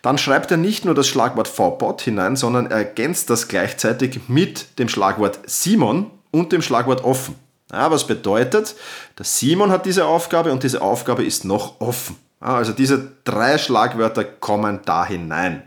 dann 0.02 0.18
schreibt 0.18 0.50
er 0.50 0.56
nicht 0.56 0.84
nur 0.84 0.94
das 0.94 1.08
Schlagwort 1.08 1.48
VBot 1.48 2.02
hinein, 2.02 2.36
sondern 2.36 2.70
ergänzt 2.70 3.30
das 3.30 3.48
gleichzeitig 3.48 4.20
mit 4.28 4.78
dem 4.78 4.88
Schlagwort 4.88 5.38
Simon 5.46 6.10
und 6.30 6.52
dem 6.52 6.62
Schlagwort 6.62 7.04
offen. 7.04 7.34
Ja, 7.72 7.90
was 7.90 8.06
bedeutet, 8.06 8.74
der 9.18 9.24
Simon 9.24 9.70
hat 9.70 9.86
diese 9.86 10.04
Aufgabe 10.04 10.52
und 10.52 10.62
diese 10.62 10.82
Aufgabe 10.82 11.24
ist 11.24 11.44
noch 11.44 11.80
offen. 11.80 12.16
Also 12.42 12.72
diese 12.72 13.12
drei 13.22 13.56
Schlagwörter 13.56 14.24
kommen 14.24 14.80
da 14.84 15.06
hinein. 15.06 15.62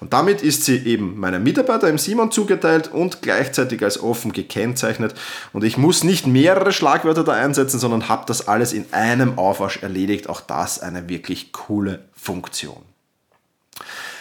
Und 0.00 0.14
damit 0.14 0.42
ist 0.42 0.64
sie 0.64 0.78
eben 0.78 1.18
meinem 1.18 1.42
Mitarbeiter 1.42 1.88
im 1.90 1.98
Simon 1.98 2.30
zugeteilt 2.30 2.90
und 2.90 3.20
gleichzeitig 3.20 3.82
als 3.82 4.02
offen 4.02 4.32
gekennzeichnet. 4.32 5.14
Und 5.52 5.62
ich 5.62 5.76
muss 5.76 6.04
nicht 6.04 6.26
mehrere 6.26 6.72
Schlagwörter 6.72 7.22
da 7.22 7.32
einsetzen, 7.32 7.78
sondern 7.78 8.08
habe 8.08 8.24
das 8.26 8.48
alles 8.48 8.72
in 8.72 8.86
einem 8.92 9.38
Aufwasch 9.38 9.82
erledigt. 9.82 10.30
Auch 10.30 10.40
das 10.40 10.80
eine 10.80 11.08
wirklich 11.10 11.52
coole 11.52 12.08
Funktion. 12.14 12.82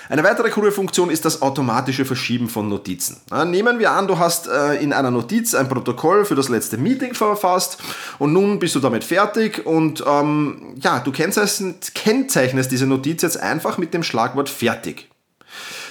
Eine 0.08 0.24
weitere 0.24 0.50
coole 0.52 0.72
Funktion 0.72 1.10
ist 1.10 1.26
das 1.26 1.42
automatische 1.42 2.06
Verschieben 2.06 2.48
von 2.48 2.70
Notizen. 2.70 3.18
Nehmen 3.48 3.80
wir 3.80 3.92
an, 3.92 4.08
du 4.08 4.20
hast 4.20 4.48
äh, 4.48 4.76
in 4.76 4.94
einer 4.94 5.10
Notiz 5.10 5.56
ein 5.56 5.68
Protokoll 5.68 6.26
für 6.26 6.36
das 6.36 6.50
letzte 6.50 6.78
Meeting 6.78 7.16
verfasst 7.16 7.78
und 8.20 8.32
nun 8.32 8.60
bist 8.60 8.76
du 8.76 8.80
damit 8.80 9.04
fertig 9.04 9.66
und 9.66 10.04
ähm, 10.06 10.76
ja, 10.80 11.00
du 11.00 11.12
kennzeichnest 11.12 12.72
diese 12.72 12.86
Notiz 12.86 13.24
jetzt 13.24 13.40
einfach 13.40 13.78
mit 13.78 13.94
dem 13.94 14.04
Schlagwort 14.04 14.50
fertig. 14.50 15.10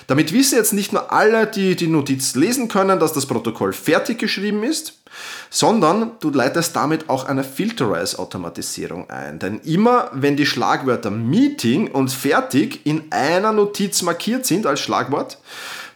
Damit 0.06 0.33
wissen 0.33 0.56
jetzt 0.56 0.75
nicht 0.75 0.92
nur 0.92 1.12
alle, 1.12 1.47
die 1.47 1.76
die 1.76 1.87
Notiz 1.87 2.35
lesen 2.35 2.68
können, 2.68 3.00
dass 3.00 3.14
das 3.14 3.26
Protokoll 3.26 3.73
fertig 3.73 4.18
geschrieben 4.18 4.62
ist, 4.62 5.02
sondern 5.50 6.12
du 6.21 6.30
leitest 6.30 6.75
damit 6.76 7.09
auch 7.09 7.25
eine 7.25 7.44
Filterize-Automatisierung 7.44 9.11
ein. 9.11 9.38
Denn 9.38 9.61
immer 9.61 10.11
wenn 10.12 10.37
die 10.37 10.47
Schlagwörter 10.47 11.11
Meeting 11.11 11.90
und 11.90 12.11
fertig 12.11 12.85
in 12.85 13.11
einer 13.11 13.52
Notiz 13.52 14.02
markiert 14.02 14.47
sind 14.47 14.66
als 14.66 14.80
Schlagwort, 14.80 15.38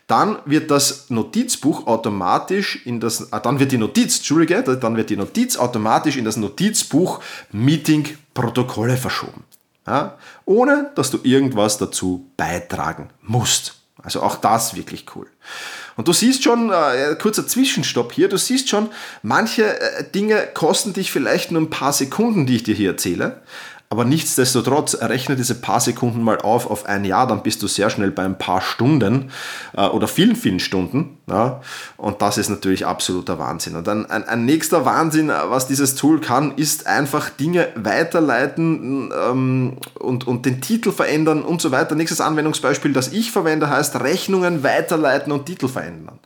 dann 0.09 0.39
wird 0.47 0.71
das 0.71 1.11
Notizbuch 1.11 1.87
automatisch 1.87 2.85
in 2.87 2.99
das, 2.99 3.31
ah, 3.33 3.41
dann 3.41 3.61
wird 3.61 3.73
die 3.73 3.79
Notiz, 3.79 4.23
dann 4.23 4.97
wird 4.97 5.11
die 5.11 5.17
Notiz 5.17 5.57
automatisch 5.57 6.17
in 6.17 6.25
das 6.25 6.39
Notizbuch 6.39 7.21
Meeting 7.53 8.17
Protokolle 8.33 8.97
verschoben. 8.97 9.45
Ja, 9.87 10.19
ohne 10.45 10.91
dass 10.95 11.11
du 11.11 11.19
irgendwas 11.23 11.79
dazu 11.79 12.31
beitragen 12.37 13.11
musst. 13.23 13.78
Also 14.02 14.23
auch 14.23 14.37
das 14.37 14.76
wirklich 14.76 15.07
cool. 15.17 15.26
Und 15.97 16.07
du 16.07 16.12
siehst 16.12 16.45
schon, 16.45 16.71
äh, 16.71 17.17
kurzer 17.21 17.47
Zwischenstopp 17.47 18.12
hier, 18.12 18.28
du 18.28 18.38
siehst 18.38 18.69
schon, 18.69 18.90
manche 19.23 19.81
äh, 19.81 20.05
Dinge 20.05 20.47
kosten 20.55 20.93
dich 20.93 21.11
vielleicht 21.11 21.50
nur 21.50 21.61
ein 21.61 21.71
paar 21.71 21.93
Sekunden, 21.93 22.47
die 22.47 22.57
ich 22.57 22.62
dir 22.62 22.75
hier 22.75 22.90
erzähle. 22.90 23.43
Aber 23.90 24.05
nichtsdestotrotz, 24.05 24.95
rechne 25.00 25.35
diese 25.35 25.55
paar 25.55 25.81
Sekunden 25.81 26.23
mal 26.23 26.38
auf 26.38 26.71
auf 26.71 26.87
ein 26.87 27.05
Jahr, 27.05 27.26
dann 27.26 27.43
bist 27.43 27.62
du 27.62 27.67
sehr 27.67 27.90
schnell 27.90 28.11
bei 28.11 28.25
ein 28.25 28.38
paar 28.38 28.61
Stunden 28.61 29.31
äh, 29.76 29.87
oder 29.87 30.07
vielen, 30.07 30.37
vielen 30.37 30.61
Stunden. 30.61 31.18
Ja? 31.29 31.61
Und 31.97 32.23
das 32.23 32.39
ist 32.39 32.49
natürlich 32.49 32.87
absoluter 32.87 33.39
Wahnsinn. 33.39 33.77
Und 33.77 33.89
ein, 33.89 34.07
ein, 34.11 34.25
ein 34.25 34.45
nächster 34.45 34.85
Wahnsinn, 34.85 35.29
was 35.29 35.67
dieses 35.67 35.95
Tool 35.95 36.21
kann, 36.21 36.53
ist 36.57 36.87
einfach 36.87 37.31
Dinge 37.31 37.69
weiterleiten 37.75 39.13
ähm, 39.13 39.77
und, 39.99 40.27
und 40.27 40.47
den 40.47 40.61
Titel 40.61 40.93
verändern 40.93 41.43
und 41.43 41.61
so 41.61 41.71
weiter. 41.71 41.95
Nächstes 41.95 42.21
Anwendungsbeispiel, 42.21 42.93
das 42.93 43.13
ich 43.13 43.31
verwende, 43.31 43.71
heißt 43.71 44.01
Rechnungen 44.01 44.63
weiterleiten 44.63 45.33
und 45.33 45.47
Titel 45.47 45.69
verändern. 45.69 46.19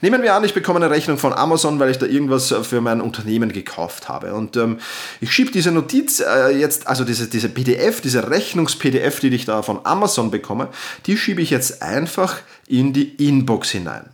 Nehmen 0.00 0.22
wir 0.22 0.34
an, 0.34 0.44
ich 0.44 0.54
bekomme 0.54 0.78
eine 0.78 0.90
Rechnung 0.90 1.18
von 1.18 1.32
Amazon, 1.32 1.78
weil 1.78 1.90
ich 1.90 1.98
da 1.98 2.06
irgendwas 2.06 2.54
für 2.62 2.80
mein 2.80 3.00
Unternehmen 3.00 3.52
gekauft 3.52 4.08
habe. 4.08 4.34
Und 4.34 4.56
ähm, 4.56 4.78
ich 5.20 5.32
schiebe 5.32 5.50
diese 5.50 5.72
Notiz 5.72 6.20
äh, 6.20 6.50
jetzt, 6.56 6.86
also 6.86 7.04
diese, 7.04 7.28
diese 7.28 7.48
PDF, 7.48 8.00
diese 8.00 8.30
Rechnungs-PDF, 8.30 9.20
die 9.20 9.28
ich 9.28 9.44
da 9.44 9.62
von 9.62 9.80
Amazon 9.84 10.30
bekomme, 10.30 10.68
die 11.06 11.16
schiebe 11.16 11.42
ich 11.42 11.50
jetzt 11.50 11.82
einfach 11.82 12.38
in 12.66 12.92
die 12.92 13.28
Inbox 13.28 13.70
hinein. 13.70 14.08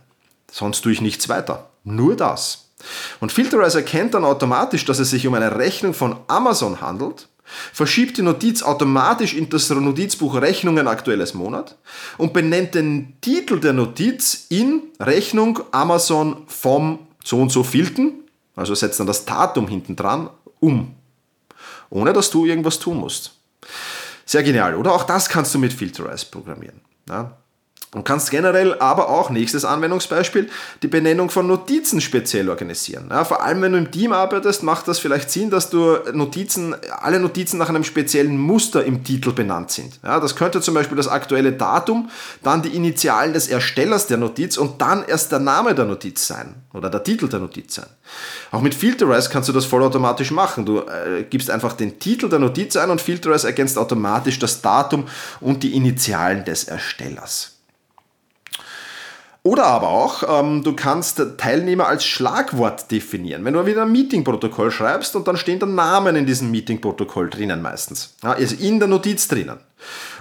Sonst 0.51 0.81
tue 0.81 0.91
ich 0.91 1.01
nichts 1.01 1.29
weiter. 1.29 1.69
Nur 1.83 2.15
das. 2.15 2.69
Und 3.19 3.31
Filterize 3.31 3.77
erkennt 3.77 4.13
dann 4.13 4.23
automatisch, 4.23 4.85
dass 4.85 4.99
es 4.99 5.09
sich 5.09 5.25
um 5.27 5.33
eine 5.33 5.57
Rechnung 5.57 5.93
von 5.93 6.17
Amazon 6.27 6.81
handelt, 6.81 7.27
verschiebt 7.73 8.17
die 8.17 8.21
Notiz 8.21 8.61
automatisch 8.61 9.33
in 9.33 9.49
das 9.49 9.69
Notizbuch 9.69 10.39
Rechnungen 10.41 10.87
aktuelles 10.87 11.33
Monat 11.33 11.77
und 12.17 12.33
benennt 12.33 12.75
den 12.75 13.13
Titel 13.21 13.59
der 13.59 13.73
Notiz 13.73 14.45
in 14.49 14.83
Rechnung 14.99 15.59
Amazon 15.71 16.43
vom 16.47 16.99
so 17.23 17.41
und 17.41 17.51
so 17.51 17.63
Filten, 17.63 18.23
also 18.55 18.75
setzt 18.75 18.99
dann 18.99 19.07
das 19.07 19.25
Datum 19.25 19.67
hinten 19.67 19.95
dran, 19.95 20.29
um 20.59 20.93
ohne 21.89 22.13
dass 22.13 22.29
du 22.29 22.45
irgendwas 22.45 22.79
tun 22.79 22.97
musst. 22.97 23.31
Sehr 24.25 24.43
genial. 24.43 24.75
Oder 24.75 24.93
auch 24.93 25.03
das 25.03 25.29
kannst 25.29 25.55
du 25.55 25.59
mit 25.59 25.71
Filterize 25.71 26.25
programmieren. 26.25 26.81
Ja? 27.07 27.37
Du 27.91 28.01
kannst 28.01 28.31
generell 28.31 28.77
aber 28.79 29.07
auch, 29.07 29.29
nächstes 29.29 29.63
Anwendungsbeispiel, 29.63 30.49
die 30.81 30.89
Benennung 30.89 31.29
von 31.29 31.47
Notizen 31.47 32.01
speziell 32.01 32.49
organisieren. 32.49 33.07
Ja, 33.09 33.23
vor 33.23 33.41
allem 33.41 33.61
wenn 33.61 33.71
du 33.71 33.77
im 33.77 33.91
Team 33.91 34.11
arbeitest, 34.11 34.61
macht 34.61 34.89
das 34.89 34.99
vielleicht 34.99 35.31
Sinn, 35.31 35.49
dass 35.49 35.69
du 35.69 35.95
Notizen, 36.11 36.75
alle 36.99 37.17
Notizen 37.21 37.57
nach 37.57 37.69
einem 37.69 37.85
speziellen 37.85 38.37
Muster 38.37 38.83
im 38.83 39.05
Titel 39.05 39.31
benannt 39.31 39.71
sind. 39.71 40.01
Ja, 40.03 40.19
das 40.19 40.35
könnte 40.35 40.59
zum 40.59 40.73
Beispiel 40.73 40.97
das 40.97 41.07
aktuelle 41.07 41.53
Datum, 41.53 42.09
dann 42.43 42.61
die 42.61 42.75
Initialen 42.75 43.31
des 43.31 43.47
Erstellers 43.47 44.05
der 44.05 44.17
Notiz 44.17 44.57
und 44.57 44.81
dann 44.81 45.05
erst 45.07 45.31
der 45.31 45.39
Name 45.39 45.73
der 45.73 45.85
Notiz 45.85 46.27
sein 46.27 46.55
oder 46.73 46.89
der 46.89 47.05
Titel 47.05 47.29
der 47.29 47.39
Notiz 47.39 47.75
sein. 47.75 47.87
Auch 48.51 48.61
mit 48.61 48.75
Filterize 48.75 49.29
kannst 49.29 49.47
du 49.47 49.53
das 49.53 49.65
vollautomatisch 49.65 50.31
machen. 50.31 50.65
Du 50.65 50.79
äh, 50.79 51.23
gibst 51.29 51.49
einfach 51.49 51.71
den 51.71 51.99
Titel 51.99 52.27
der 52.27 52.39
Notiz 52.39 52.75
ein 52.75 52.89
und 52.89 52.99
Filterize 52.99 53.47
ergänzt 53.47 53.77
automatisch 53.77 54.39
das 54.39 54.61
Datum 54.61 55.07
und 55.39 55.63
die 55.63 55.73
Initialen 55.73 56.43
des 56.43 56.65
Erstellers. 56.65 57.56
Oder 59.47 59.67
aber 59.67 59.87
auch, 59.87 60.41
ähm, 60.41 60.61
du 60.61 60.75
kannst 60.75 61.21
Teilnehmer 61.37 61.87
als 61.87 62.03
Schlagwort 62.03 62.91
definieren. 62.91 63.45
Wenn 63.45 63.53
du 63.53 63.65
wieder 63.65 63.83
ein 63.83 63.91
Meetingprotokoll 63.93 64.71
schreibst 64.71 65.15
und 65.15 65.25
dann 65.25 65.37
stehen 65.37 65.57
da 65.57 65.65
Namen 65.65 66.17
in 66.17 66.25
diesem 66.25 66.51
Meetingprotokoll 66.51 67.29
drinnen 67.29 67.61
meistens. 67.61 68.13
Ja, 68.21 68.33
also 68.33 68.57
in 68.57 68.79
der 68.79 68.89
Notiz 68.89 69.29
drinnen. 69.29 69.59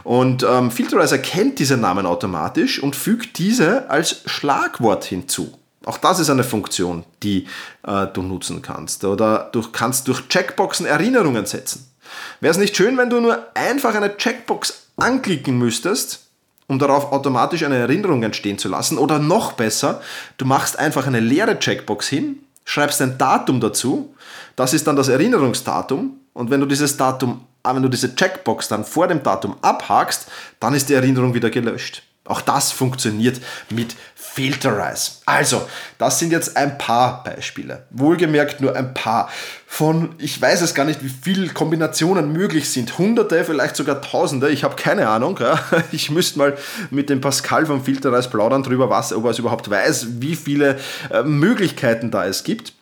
Und 0.04 0.46
ähm, 0.48 0.70
Filterize 0.70 1.16
erkennt 1.16 1.58
diese 1.58 1.76
Namen 1.76 2.06
automatisch 2.06 2.80
und 2.80 2.94
fügt 2.94 3.38
diese 3.38 3.90
als 3.90 4.22
Schlagwort 4.26 5.04
hinzu. 5.04 5.58
Auch 5.84 5.98
das 5.98 6.20
ist 6.20 6.30
eine 6.30 6.44
Funktion, 6.44 7.02
die 7.24 7.48
äh, 7.82 8.06
du 8.06 8.22
nutzen 8.22 8.62
kannst. 8.62 9.04
Oder 9.04 9.48
du 9.50 9.60
kannst 9.72 10.06
durch 10.06 10.28
Checkboxen 10.28 10.86
Erinnerungen 10.86 11.46
setzen. 11.46 11.90
Wäre 12.38 12.52
es 12.52 12.58
nicht 12.58 12.76
schön, 12.76 12.96
wenn 12.96 13.10
du 13.10 13.18
nur 13.20 13.44
einfach 13.54 13.96
eine 13.96 14.16
Checkbox 14.16 14.86
anklicken 14.96 15.58
müsstest 15.58 16.25
um 16.68 16.78
darauf 16.78 17.12
automatisch 17.12 17.62
eine 17.62 17.76
Erinnerung 17.76 18.22
entstehen 18.22 18.58
zu 18.58 18.68
lassen. 18.68 18.98
Oder 18.98 19.18
noch 19.18 19.52
besser, 19.52 20.00
du 20.38 20.44
machst 20.44 20.78
einfach 20.78 21.06
eine 21.06 21.20
leere 21.20 21.58
Checkbox 21.58 22.08
hin, 22.08 22.40
schreibst 22.64 23.00
ein 23.02 23.18
Datum 23.18 23.60
dazu, 23.60 24.14
das 24.56 24.74
ist 24.74 24.86
dann 24.86 24.96
das 24.96 25.08
Erinnerungsdatum 25.08 26.18
und 26.32 26.50
wenn 26.50 26.60
du 26.60 26.66
dieses 26.66 26.96
Datum, 26.96 27.42
äh, 27.62 27.74
wenn 27.74 27.82
du 27.82 27.88
diese 27.88 28.14
Checkbox 28.14 28.68
dann 28.68 28.84
vor 28.84 29.08
dem 29.08 29.22
Datum 29.22 29.56
abhakst, 29.62 30.26
dann 30.60 30.74
ist 30.74 30.88
die 30.88 30.94
Erinnerung 30.94 31.34
wieder 31.34 31.50
gelöscht. 31.50 32.02
Auch 32.26 32.40
das 32.40 32.72
funktioniert 32.72 33.40
mit 33.70 33.96
Filterize. 34.14 35.12
Also, 35.24 35.66
das 35.96 36.18
sind 36.18 36.30
jetzt 36.30 36.56
ein 36.56 36.76
paar 36.76 37.24
Beispiele. 37.24 37.86
Wohlgemerkt 37.90 38.60
nur 38.60 38.76
ein 38.76 38.92
paar 38.92 39.30
von, 39.66 40.14
ich 40.18 40.40
weiß 40.40 40.60
es 40.60 40.74
gar 40.74 40.84
nicht, 40.84 41.02
wie 41.02 41.08
viele 41.08 41.48
Kombinationen 41.48 42.32
möglich 42.32 42.70
sind. 42.70 42.98
Hunderte, 42.98 43.44
vielleicht 43.44 43.76
sogar 43.76 44.02
Tausende. 44.02 44.50
Ich 44.50 44.62
habe 44.62 44.76
keine 44.76 45.08
Ahnung. 45.08 45.38
Ja. 45.40 45.58
Ich 45.92 46.10
müsste 46.10 46.38
mal 46.38 46.58
mit 46.90 47.08
dem 47.08 47.20
Pascal 47.20 47.64
vom 47.64 47.82
Filterize 47.82 48.28
plaudern 48.28 48.62
drüber, 48.62 48.90
was, 48.90 49.12
ob 49.12 49.24
er 49.24 49.30
es 49.30 49.38
überhaupt 49.38 49.70
weiß, 49.70 50.20
wie 50.20 50.36
viele 50.36 50.78
äh, 51.10 51.22
Möglichkeiten 51.22 52.10
da 52.10 52.26
es 52.26 52.44
gibt. 52.44 52.74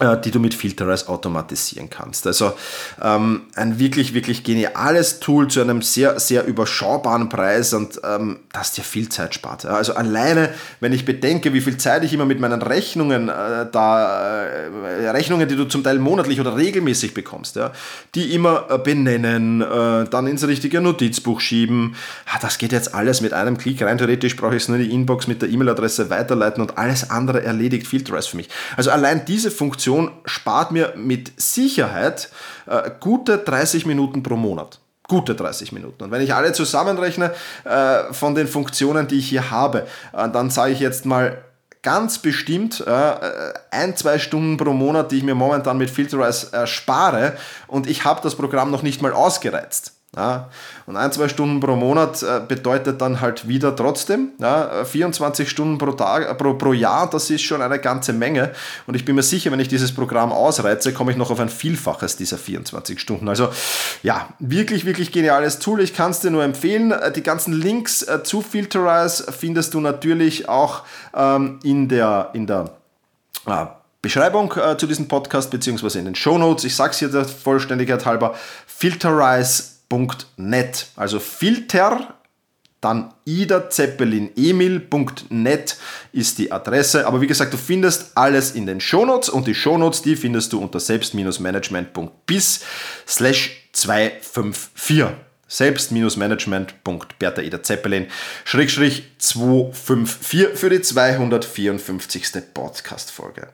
Äh, 0.00 0.18
die 0.18 0.30
du 0.30 0.40
mit 0.40 0.54
Filterize 0.54 1.10
automatisieren 1.10 1.90
kannst. 1.90 2.26
Also 2.26 2.54
ähm, 3.02 3.42
ein 3.54 3.78
wirklich, 3.78 4.14
wirklich 4.14 4.44
geniales 4.44 5.20
Tool 5.20 5.48
zu 5.48 5.60
einem 5.60 5.82
sehr, 5.82 6.18
sehr 6.18 6.46
überschaubaren 6.46 7.28
Preis 7.28 7.74
und 7.74 8.00
ähm, 8.02 8.38
das 8.50 8.72
dir 8.72 8.82
viel 8.82 9.10
Zeit 9.10 9.34
spart. 9.34 9.66
Also 9.66 9.94
alleine, 9.94 10.54
wenn 10.80 10.94
ich 10.94 11.04
bedenke, 11.04 11.52
wie 11.52 11.60
viel 11.60 11.76
Zeit 11.76 12.02
ich 12.02 12.14
immer 12.14 12.24
mit 12.24 12.40
meinen 12.40 12.62
Rechnungen 12.62 13.28
äh, 13.28 13.66
da, 13.70 14.46
äh, 14.46 15.10
Rechnungen, 15.10 15.46
die 15.46 15.56
du 15.56 15.66
zum 15.66 15.84
Teil 15.84 15.98
monatlich 15.98 16.40
oder 16.40 16.56
regelmäßig 16.56 17.12
bekommst, 17.12 17.56
ja, 17.56 17.70
die 18.14 18.34
immer 18.34 18.68
äh, 18.70 18.78
benennen, 18.78 19.60
äh, 19.60 20.08
dann 20.08 20.26
ins 20.26 20.46
richtige 20.46 20.80
Notizbuch 20.80 21.40
schieben, 21.40 21.94
ah, 22.24 22.38
das 22.40 22.56
geht 22.56 22.72
jetzt 22.72 22.94
alles 22.94 23.20
mit 23.20 23.34
einem 23.34 23.58
Klick 23.58 23.82
rein. 23.82 23.98
Theoretisch 23.98 24.34
brauche 24.36 24.56
ich 24.56 24.62
es 24.62 24.68
nur 24.68 24.78
in 24.78 24.84
die 24.84 24.94
Inbox 24.94 25.26
mit 25.26 25.42
der 25.42 25.50
E-Mail-Adresse 25.50 26.08
weiterleiten 26.08 26.62
und 26.62 26.78
alles 26.78 27.10
andere 27.10 27.42
erledigt 27.42 27.86
Filterize 27.86 28.30
für 28.30 28.38
mich. 28.38 28.48
Also 28.78 28.90
allein 28.90 29.26
diese 29.26 29.50
Funktion 29.50 29.89
Funktion 29.90 30.12
spart 30.24 30.70
mir 30.70 30.92
mit 30.96 31.32
Sicherheit 31.40 32.28
äh, 32.66 32.90
gute 33.00 33.38
30 33.38 33.86
Minuten 33.86 34.22
pro 34.22 34.36
Monat. 34.36 34.78
Gute 35.08 35.34
30 35.34 35.72
Minuten. 35.72 36.04
Und 36.04 36.12
wenn 36.12 36.22
ich 36.22 36.32
alle 36.32 36.52
zusammenrechne 36.52 37.32
äh, 37.64 38.12
von 38.12 38.36
den 38.36 38.46
Funktionen, 38.46 39.08
die 39.08 39.18
ich 39.18 39.28
hier 39.28 39.50
habe, 39.50 39.88
äh, 40.12 40.28
dann 40.28 40.50
sage 40.50 40.72
ich 40.72 40.78
jetzt 40.78 41.06
mal 41.06 41.38
ganz 41.82 42.18
bestimmt 42.18 42.84
äh, 42.86 43.52
ein, 43.72 43.96
zwei 43.96 44.20
Stunden 44.20 44.56
pro 44.56 44.72
Monat, 44.72 45.10
die 45.10 45.16
ich 45.16 45.24
mir 45.24 45.34
momentan 45.34 45.76
mit 45.76 45.90
Filterize 45.90 46.52
erspare 46.52 47.32
und 47.66 47.88
ich 47.88 48.04
habe 48.04 48.20
das 48.22 48.36
Programm 48.36 48.70
noch 48.70 48.82
nicht 48.82 49.02
mal 49.02 49.12
ausgereizt. 49.12 49.94
Ja, 50.16 50.50
und 50.86 50.96
ein, 50.96 51.12
zwei 51.12 51.28
Stunden 51.28 51.60
pro 51.60 51.76
Monat 51.76 52.20
äh, 52.24 52.40
bedeutet 52.46 53.00
dann 53.00 53.20
halt 53.20 53.46
wieder 53.46 53.76
trotzdem 53.76 54.30
ja, 54.40 54.84
24 54.84 55.48
Stunden 55.48 55.78
pro, 55.78 55.92
Tag, 55.92 56.28
äh, 56.28 56.34
pro, 56.34 56.54
pro 56.54 56.72
Jahr, 56.72 57.08
das 57.08 57.30
ist 57.30 57.42
schon 57.42 57.62
eine 57.62 57.78
ganze 57.78 58.12
Menge. 58.12 58.50
Und 58.88 58.96
ich 58.96 59.04
bin 59.04 59.14
mir 59.14 59.22
sicher, 59.22 59.52
wenn 59.52 59.60
ich 59.60 59.68
dieses 59.68 59.94
Programm 59.94 60.32
ausreize, 60.32 60.92
komme 60.92 61.12
ich 61.12 61.16
noch 61.16 61.30
auf 61.30 61.38
ein 61.38 61.48
Vielfaches 61.48 62.16
dieser 62.16 62.38
24 62.38 62.98
Stunden. 62.98 63.28
Also 63.28 63.50
ja, 64.02 64.28
wirklich, 64.40 64.84
wirklich 64.84 65.12
geniales 65.12 65.60
Tool. 65.60 65.80
Ich 65.80 65.94
kann 65.94 66.10
es 66.10 66.18
dir 66.18 66.32
nur 66.32 66.42
empfehlen. 66.42 66.90
Äh, 66.90 67.12
die 67.12 67.22
ganzen 67.22 67.52
Links 67.52 68.02
äh, 68.02 68.24
zu 68.24 68.42
Filterize 68.42 69.30
findest 69.30 69.74
du 69.74 69.80
natürlich 69.80 70.48
auch 70.48 70.82
ähm, 71.14 71.60
in 71.62 71.88
der, 71.88 72.30
in 72.32 72.48
der 72.48 72.70
äh, 73.46 73.66
Beschreibung 74.02 74.52
äh, 74.56 74.76
zu 74.76 74.88
diesem 74.88 75.06
Podcast 75.06 75.52
beziehungsweise 75.52 76.00
in 76.00 76.06
den 76.06 76.16
Show 76.16 76.36
Notes. 76.36 76.64
Ich 76.64 76.74
sage 76.74 76.90
es 76.90 76.98
hier 76.98 77.10
der 77.10 77.26
Vollständigkeit 77.26 78.04
halber. 78.06 78.34
Filterize 78.66 79.79
filter.net. 79.90 80.86
Also 80.96 81.20
Filter, 81.20 82.14
dann 82.80 83.12
Ida 83.24 83.68
Zeppelin 83.68 84.30
Emil.net 84.36 85.76
ist 86.12 86.38
die 86.38 86.50
Adresse. 86.50 87.06
Aber 87.06 87.20
wie 87.20 87.26
gesagt, 87.26 87.52
du 87.52 87.58
findest 87.58 88.16
alles 88.16 88.52
in 88.52 88.66
den 88.66 88.80
Shownotes 88.80 89.28
und 89.28 89.46
die 89.46 89.54
Shownotes, 89.54 90.02
die 90.02 90.16
findest 90.16 90.52
du 90.52 90.60
unter 90.60 90.80
selbst-management.bis 90.80 92.60
slash 93.06 93.68
254 93.72 95.29
selbst-management.bertha 95.50 97.42
Ida 97.42 97.62
Zeppelin 97.62 98.06
Schrägstrich 98.44 99.10
254 99.18 100.58
für 100.58 100.70
die 100.70 100.80
254. 100.80 102.54
Podcast-Folge. 102.54 103.48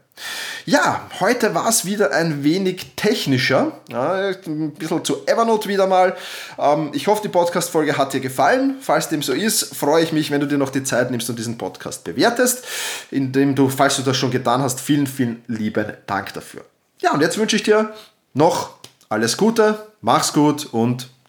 Ja, 0.64 1.10
heute 1.20 1.54
war 1.54 1.68
es 1.68 1.84
wieder 1.84 2.12
ein 2.12 2.44
wenig 2.44 2.92
technischer, 2.96 3.80
ja, 3.90 4.30
ein 4.46 4.72
bisschen 4.72 5.04
zu 5.04 5.26
Evernote 5.26 5.68
wieder 5.68 5.86
mal. 5.86 6.16
Ähm, 6.58 6.90
ich 6.94 7.06
hoffe, 7.06 7.22
die 7.22 7.28
Podcast-Folge 7.28 7.98
hat 7.98 8.12
dir 8.12 8.20
gefallen. 8.20 8.76
Falls 8.80 9.08
dem 9.08 9.22
so 9.22 9.32
ist, 9.32 9.74
freue 9.74 10.04
ich 10.04 10.12
mich, 10.12 10.30
wenn 10.30 10.40
du 10.40 10.46
dir 10.46 10.58
noch 10.58 10.70
die 10.70 10.84
Zeit 10.84 11.10
nimmst 11.10 11.28
und 11.30 11.38
diesen 11.38 11.58
Podcast 11.58 12.04
bewertest, 12.04 12.64
indem 13.10 13.54
du, 13.54 13.68
falls 13.68 13.96
du 13.96 14.02
das 14.02 14.16
schon 14.16 14.30
getan 14.30 14.62
hast, 14.62 14.80
vielen, 14.80 15.06
vielen 15.06 15.42
lieben 15.46 15.92
Dank 16.06 16.32
dafür. 16.34 16.64
Ja, 17.00 17.12
und 17.12 17.20
jetzt 17.20 17.38
wünsche 17.38 17.56
ich 17.56 17.62
dir 17.62 17.92
noch 18.34 18.70
alles 19.08 19.36
Gute, 19.36 19.86
mach's 20.00 20.32
gut 20.32 20.66
und 20.72 21.08